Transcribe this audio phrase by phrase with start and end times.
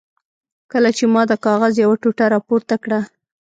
[0.71, 2.99] کله چې ما د کاغذ یوه ټوټه را پورته کړه.